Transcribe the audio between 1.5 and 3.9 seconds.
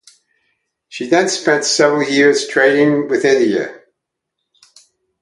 several years trading with India.